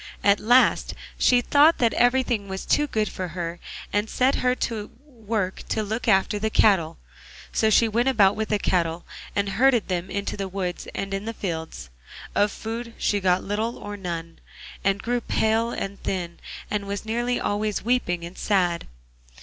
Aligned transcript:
At 0.23 0.39
last 0.39 0.95
she 1.19 1.41
thought 1.41 1.77
that 1.77 1.93
everything 1.93 2.47
was 2.47 2.65
too 2.65 2.87
good 2.87 3.07
for 3.07 3.27
her, 3.37 3.59
and 3.93 4.09
set 4.09 4.33
her 4.37 4.55
to 4.55 4.89
work 5.05 5.61
to 5.69 5.83
look 5.83 6.07
after 6.07 6.39
the 6.39 6.49
cattle. 6.49 6.97
So 7.53 7.69
she 7.69 7.87
went 7.87 8.09
about 8.09 8.35
with 8.35 8.49
the 8.49 8.57
cattle, 8.57 9.05
and 9.35 9.47
herded 9.49 9.89
them 9.89 10.09
in 10.09 10.25
the 10.25 10.47
woods 10.47 10.87
and 10.95 11.13
in 11.13 11.25
the 11.25 11.35
fields. 11.35 11.91
Of 12.33 12.51
food 12.51 12.95
she 12.97 13.19
got 13.19 13.43
little 13.43 13.77
or 13.77 13.95
none, 13.95 14.39
and 14.83 15.03
grew 15.03 15.21
pale 15.21 15.69
and 15.69 16.01
thin, 16.01 16.39
and 16.71 16.87
was 16.87 17.05
nearly 17.05 17.39
always 17.39 17.83
weeping 17.85 18.23
and 18.25 18.35
sad. 18.35 18.87